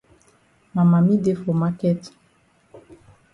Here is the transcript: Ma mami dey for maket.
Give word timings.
Ma 0.73 0.83
mami 0.91 1.15
dey 1.23 1.37
for 1.41 1.55
maket. 1.61 2.01